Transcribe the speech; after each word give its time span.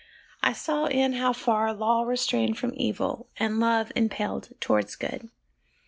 I 0.41 0.51
saw 0.53 0.85
in 0.87 1.13
how 1.13 1.31
far 1.31 1.71
law 1.75 2.01
restrained 2.01 2.57
from 2.57 2.73
evil, 2.75 3.27
and 3.37 3.59
love 3.59 3.91
impelled 3.95 4.49
towards 4.59 4.95
good. 4.95 5.29